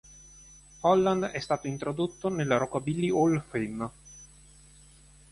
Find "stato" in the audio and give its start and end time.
1.37-1.67